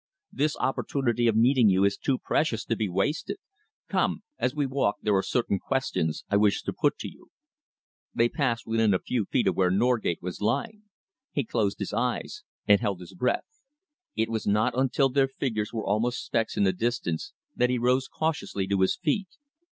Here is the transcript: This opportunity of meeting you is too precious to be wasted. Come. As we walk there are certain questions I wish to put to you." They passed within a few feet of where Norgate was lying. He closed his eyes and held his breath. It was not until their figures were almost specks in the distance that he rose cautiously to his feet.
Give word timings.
This 0.31 0.57
opportunity 0.57 1.27
of 1.27 1.35
meeting 1.35 1.69
you 1.69 1.83
is 1.83 1.95
too 1.95 2.17
precious 2.17 2.65
to 2.65 2.75
be 2.75 2.89
wasted. 2.89 3.37
Come. 3.87 4.23
As 4.39 4.55
we 4.55 4.65
walk 4.65 4.95
there 5.03 5.13
are 5.15 5.21
certain 5.21 5.59
questions 5.59 6.23
I 6.27 6.37
wish 6.37 6.63
to 6.63 6.73
put 6.73 6.97
to 7.01 7.07
you." 7.07 7.29
They 8.15 8.27
passed 8.27 8.65
within 8.65 8.95
a 8.95 8.99
few 8.99 9.25
feet 9.25 9.45
of 9.45 9.55
where 9.55 9.69
Norgate 9.69 10.17
was 10.23 10.41
lying. 10.41 10.85
He 11.33 11.43
closed 11.45 11.77
his 11.77 11.93
eyes 11.93 12.41
and 12.67 12.79
held 12.81 12.99
his 12.99 13.13
breath. 13.13 13.45
It 14.15 14.29
was 14.31 14.47
not 14.47 14.73
until 14.75 15.07
their 15.09 15.27
figures 15.27 15.71
were 15.71 15.85
almost 15.85 16.25
specks 16.25 16.57
in 16.57 16.63
the 16.63 16.73
distance 16.73 17.33
that 17.55 17.69
he 17.69 17.77
rose 17.77 18.07
cautiously 18.07 18.65
to 18.69 18.81
his 18.81 18.95
feet. 18.97 19.27